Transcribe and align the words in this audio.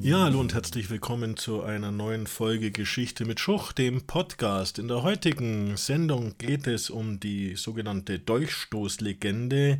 Ja, 0.00 0.20
hallo 0.20 0.38
und 0.38 0.54
herzlich 0.54 0.88
willkommen 0.88 1.36
zu 1.36 1.62
einer 1.64 1.90
neuen 1.90 2.28
Folge 2.28 2.70
Geschichte 2.70 3.24
mit 3.24 3.40
Schuch, 3.40 3.72
dem 3.72 4.06
Podcast. 4.06 4.78
In 4.78 4.86
der 4.86 5.02
heutigen 5.02 5.76
Sendung 5.76 6.38
geht 6.38 6.68
es 6.68 6.90
um 6.90 7.18
die 7.18 7.56
sogenannte 7.56 8.20
Dolchstoßlegende, 8.20 9.78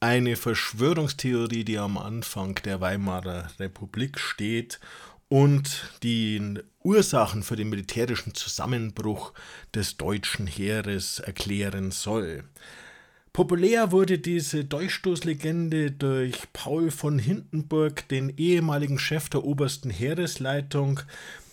eine 0.00 0.34
Verschwörungstheorie, 0.34 1.62
die 1.62 1.78
am 1.78 1.96
Anfang 1.96 2.56
der 2.64 2.80
Weimarer 2.80 3.52
Republik 3.60 4.18
steht 4.18 4.80
und 5.28 5.92
die 6.02 6.58
Ursachen 6.82 7.44
für 7.44 7.54
den 7.54 7.70
militärischen 7.70 8.34
Zusammenbruch 8.34 9.32
des 9.74 9.96
deutschen 9.96 10.48
Heeres 10.48 11.20
erklären 11.20 11.92
soll. 11.92 12.42
Populär 13.32 13.92
wurde 13.92 14.18
diese 14.18 14.66
Durchstoßlegende 14.66 15.90
durch 15.90 16.52
Paul 16.52 16.90
von 16.90 17.18
Hindenburg, 17.18 18.06
den 18.08 18.28
ehemaligen 18.36 18.98
Chef 18.98 19.30
der 19.30 19.44
obersten 19.44 19.88
Heeresleitung, 19.88 21.00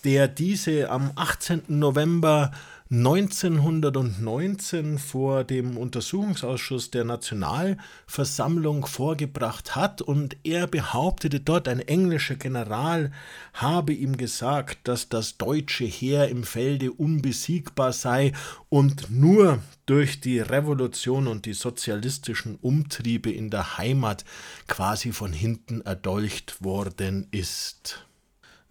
der 0.04 0.28
diese 0.28 0.90
am 0.90 1.14
18. 1.16 1.64
November 1.70 2.52
1919 2.92 4.98
vor 4.98 5.44
dem 5.44 5.78
Untersuchungsausschuss 5.78 6.90
der 6.90 7.04
Nationalversammlung 7.04 8.88
vorgebracht 8.88 9.76
hat 9.76 10.02
und 10.02 10.38
er 10.44 10.66
behauptete 10.66 11.40
dort, 11.40 11.68
ein 11.68 11.82
englischer 11.82 12.34
General 12.34 13.12
habe 13.54 13.94
ihm 13.94 14.18
gesagt, 14.18 14.88
dass 14.88 15.08
das 15.08 15.38
deutsche 15.38 15.86
Heer 15.86 16.30
im 16.30 16.44
Felde 16.44 16.92
unbesiegbar 16.92 17.94
sei 17.94 18.34
und 18.70 19.12
nur 19.12 19.60
durch 19.86 20.20
die 20.20 20.40
Revolution 20.40 21.28
und 21.28 21.46
die 21.46 21.54
sozialistischen 21.54 22.56
Umtriebe 22.56 23.30
in 23.30 23.52
der 23.52 23.78
Heimat 23.78 24.26
quasi 24.68 25.12
von 25.12 25.32
hinten 25.32 25.82
erdolcht 25.82 26.64
worden 26.64 27.28
ist. 27.30 28.09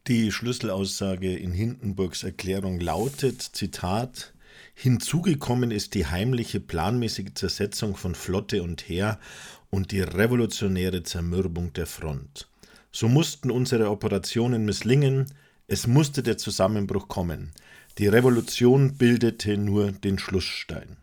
Die 0.08 0.32
Schlüsselaussage 0.32 1.36
in 1.36 1.52
Hindenburgs 1.52 2.22
Erklärung 2.22 2.80
lautet, 2.80 3.42
Zitat, 3.42 4.32
Hinzugekommen 4.72 5.70
ist 5.70 5.92
die 5.92 6.06
heimliche 6.06 6.60
planmäßige 6.60 7.34
Zersetzung 7.34 7.94
von 7.94 8.14
Flotte 8.14 8.62
und 8.62 8.88
Heer 8.88 9.20
und 9.68 9.92
die 9.92 10.00
revolutionäre 10.00 11.02
Zermürbung 11.02 11.74
der 11.74 11.86
Front. 11.86 12.48
So 12.90 13.06
mussten 13.06 13.50
unsere 13.50 13.90
Operationen 13.90 14.64
misslingen, 14.64 15.26
es 15.66 15.86
musste 15.86 16.22
der 16.22 16.38
Zusammenbruch 16.38 17.08
kommen. 17.08 17.52
Die 17.98 18.08
Revolution 18.08 18.96
bildete 18.96 19.58
nur 19.58 19.92
den 19.92 20.18
Schlussstein. 20.18 20.96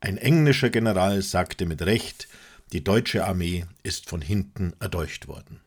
Ein 0.00 0.16
englischer 0.16 0.70
General 0.70 1.22
sagte 1.22 1.64
mit 1.64 1.82
Recht, 1.82 2.26
die 2.72 2.82
deutsche 2.82 3.24
Armee 3.24 3.66
ist 3.84 4.08
von 4.08 4.20
hinten 4.20 4.72
erdolcht 4.80 5.28
worden. 5.28 5.60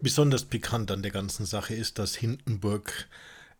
Besonders 0.00 0.44
pikant 0.44 0.90
an 0.90 1.02
der 1.02 1.12
ganzen 1.12 1.46
Sache 1.46 1.74
ist, 1.74 1.98
dass 1.98 2.14
Hindenburg 2.14 3.08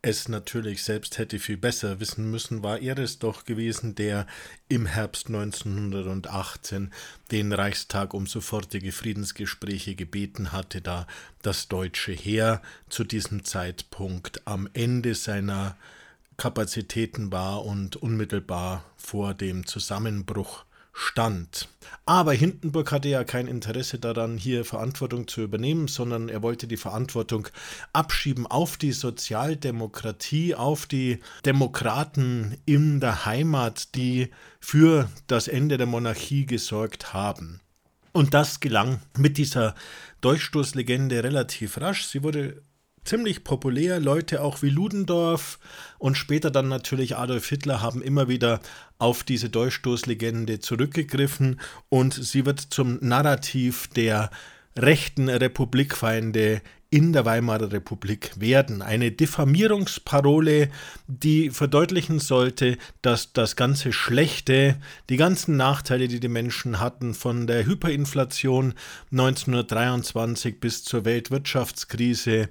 es 0.06 0.28
natürlich 0.28 0.82
selbst 0.82 1.16
hätte 1.16 1.38
viel 1.38 1.56
besser 1.56 1.98
wissen 1.98 2.30
müssen, 2.30 2.62
war 2.62 2.78
er 2.78 2.98
es 2.98 3.18
doch 3.18 3.46
gewesen, 3.46 3.94
der 3.94 4.26
im 4.68 4.84
Herbst 4.84 5.28
1918 5.28 6.92
den 7.30 7.54
Reichstag 7.54 8.12
um 8.12 8.26
sofortige 8.26 8.92
Friedensgespräche 8.92 9.94
gebeten 9.94 10.52
hatte, 10.52 10.82
da 10.82 11.06
das 11.40 11.68
deutsche 11.68 12.12
Heer 12.12 12.60
zu 12.90 13.04
diesem 13.04 13.44
Zeitpunkt 13.44 14.46
am 14.46 14.68
Ende 14.74 15.14
seiner 15.14 15.78
Kapazitäten 16.36 17.32
war 17.32 17.64
und 17.64 17.96
unmittelbar 17.96 18.84
vor 18.98 19.32
dem 19.32 19.66
Zusammenbruch 19.66 20.66
stand. 20.94 21.68
Aber 22.06 22.32
Hindenburg 22.32 22.92
hatte 22.92 23.08
ja 23.08 23.24
kein 23.24 23.48
Interesse 23.48 23.98
daran, 23.98 24.38
hier 24.38 24.64
Verantwortung 24.64 25.26
zu 25.26 25.42
übernehmen, 25.42 25.88
sondern 25.88 26.28
er 26.28 26.42
wollte 26.42 26.68
die 26.68 26.76
Verantwortung 26.76 27.48
abschieben 27.92 28.46
auf 28.46 28.76
die 28.76 28.92
Sozialdemokratie, 28.92 30.54
auf 30.54 30.86
die 30.86 31.18
Demokraten 31.44 32.56
in 32.64 33.00
der 33.00 33.26
Heimat, 33.26 33.94
die 33.96 34.30
für 34.60 35.10
das 35.26 35.48
Ende 35.48 35.76
der 35.76 35.86
Monarchie 35.86 36.46
gesorgt 36.46 37.12
haben. 37.12 37.60
Und 38.12 38.32
das 38.32 38.60
gelang 38.60 39.00
mit 39.18 39.36
dieser 39.38 39.74
Durchstoßlegende 40.20 41.24
relativ 41.24 41.80
rasch. 41.80 42.04
Sie 42.04 42.22
wurde 42.22 42.62
ziemlich 43.04 43.44
populär. 43.44 44.00
Leute 44.00 44.42
auch 44.42 44.62
wie 44.62 44.70
Ludendorff 44.70 45.58
und 45.98 46.16
später 46.16 46.50
dann 46.50 46.68
natürlich 46.68 47.16
Adolf 47.16 47.48
Hitler 47.48 47.80
haben 47.80 48.02
immer 48.02 48.28
wieder 48.28 48.60
auf 48.98 49.22
diese 49.24 49.50
Durchstoßlegende 49.50 50.60
zurückgegriffen 50.60 51.60
und 51.88 52.14
sie 52.14 52.46
wird 52.46 52.60
zum 52.60 52.98
Narrativ 53.00 53.88
der 53.88 54.30
rechten 54.76 55.28
Republikfeinde 55.28 56.62
in 56.94 57.12
der 57.12 57.24
Weimarer 57.24 57.72
Republik 57.72 58.30
werden. 58.38 58.80
Eine 58.80 59.10
Diffamierungsparole, 59.10 60.70
die 61.08 61.50
verdeutlichen 61.50 62.20
sollte, 62.20 62.78
dass 63.02 63.32
das 63.32 63.56
ganze 63.56 63.92
Schlechte, 63.92 64.76
die 65.10 65.16
ganzen 65.16 65.56
Nachteile, 65.56 66.06
die 66.06 66.20
die 66.20 66.28
Menschen 66.28 66.78
hatten, 66.78 67.12
von 67.14 67.48
der 67.48 67.66
Hyperinflation 67.66 68.74
1923 69.10 70.60
bis 70.60 70.84
zur 70.84 71.04
Weltwirtschaftskrise, 71.04 72.48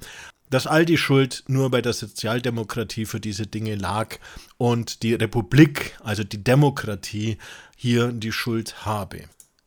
dass 0.53 0.67
all 0.67 0.85
die 0.85 0.99
Schuld 0.99 1.43
nur 1.47 1.71
bei 1.71 1.81
der 1.81 1.93
Sozialdemokratie 1.93 3.05
für 3.07 3.19
diese 3.19 3.47
Dinge 3.47 3.73
lag 3.73 4.19
und 4.57 5.01
die 5.01 5.15
Republik, 5.15 5.97
also 6.03 6.23
die 6.23 6.43
Demokratie, 6.43 7.39
hier 7.75 8.11
die 8.11 8.31
Schuld 8.31 8.85
habe. 8.85 9.23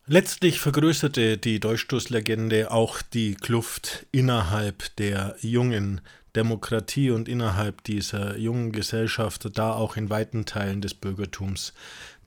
Letztlich 0.07 0.61
vergrößerte 0.61 1.39
die 1.39 1.59
Durchstoßlegende 1.59 2.71
auch 2.71 3.03
die 3.03 3.35
Kluft 3.35 4.07
innerhalb 4.13 4.95
der 4.95 5.35
jungen 5.41 6.03
Demokratie 6.37 7.11
und 7.11 7.29
innerhalb 7.29 7.83
dieser 7.83 8.37
jungen 8.37 8.71
Gesellschaft, 8.71 9.49
da 9.59 9.73
auch 9.73 9.97
in 9.97 10.09
weiten 10.09 10.45
Teilen 10.45 10.83
des 10.83 10.95
Bürgertums 10.95 11.73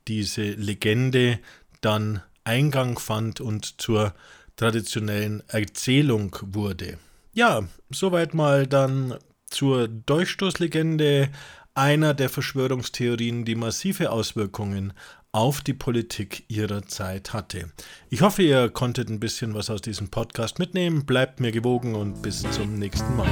diese 0.09 0.41
Legende 0.41 1.39
dann 1.79 2.21
Eingang 2.43 2.99
fand 2.99 3.39
und 3.39 3.79
zur 3.79 4.13
traditionellen 4.57 5.43
Erzählung 5.47 6.35
wurde. 6.41 6.97
Ja, 7.39 7.63
soweit 7.89 8.33
mal 8.33 8.67
dann 8.67 9.15
zur 9.45 9.87
Durchstoßlegende, 9.87 11.29
einer 11.73 12.13
der 12.13 12.27
Verschwörungstheorien, 12.27 13.45
die 13.45 13.55
massive 13.55 14.11
Auswirkungen 14.11 14.91
auf 15.31 15.61
die 15.61 15.73
Politik 15.73 16.43
ihrer 16.49 16.85
Zeit 16.85 17.31
hatte. 17.31 17.71
Ich 18.09 18.19
hoffe, 18.23 18.41
ihr 18.41 18.67
konntet 18.67 19.07
ein 19.07 19.21
bisschen 19.21 19.53
was 19.53 19.69
aus 19.69 19.81
diesem 19.81 20.09
Podcast 20.09 20.59
mitnehmen. 20.59 21.05
Bleibt 21.05 21.39
mir 21.39 21.53
gewogen 21.53 21.95
und 21.95 22.21
bis 22.21 22.41
zum 22.51 22.75
nächsten 22.75 23.15
Mal. 23.15 23.29